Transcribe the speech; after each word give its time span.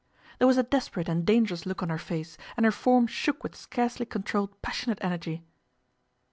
There 0.39 0.47
was 0.47 0.57
a 0.57 0.63
desperate 0.63 1.07
and 1.07 1.23
dangerous 1.27 1.67
look 1.67 1.83
on 1.83 1.89
her 1.89 1.99
face, 1.99 2.35
and 2.57 2.65
her 2.65 2.71
form 2.71 3.05
shook 3.05 3.43
with 3.43 3.55
scarcely 3.55 4.07
controlled 4.07 4.59
passionate 4.63 4.97
energy. 4.99 5.43